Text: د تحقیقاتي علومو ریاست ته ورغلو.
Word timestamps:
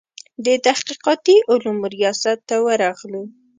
د 0.45 0.47
تحقیقاتي 0.65 1.35
علومو 1.51 1.85
ریاست 1.95 2.39
ته 2.49 2.55
ورغلو. 2.65 3.23